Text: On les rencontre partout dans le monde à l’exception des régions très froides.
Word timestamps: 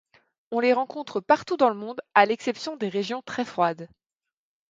On 0.49 0.59
les 0.59 0.73
rencontre 0.73 1.19
partout 1.19 1.57
dans 1.57 1.69
le 1.69 1.75
monde 1.75 2.01
à 2.15 2.25
l’exception 2.25 2.75
des 2.75 2.89
régions 2.89 3.21
très 3.21 3.45
froides. 3.45 3.87